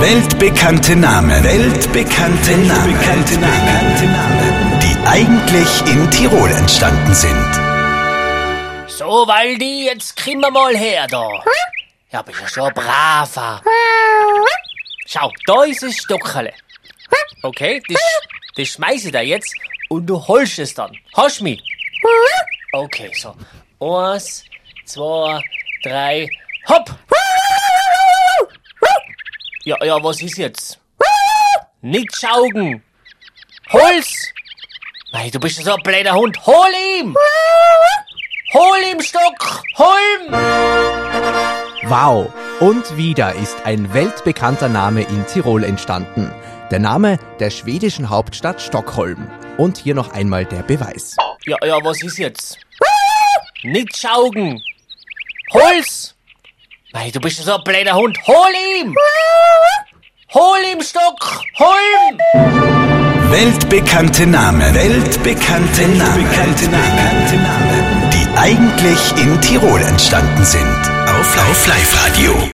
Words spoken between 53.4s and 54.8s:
Nicht schaugen!